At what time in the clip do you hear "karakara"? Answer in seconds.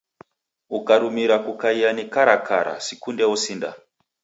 2.13-2.73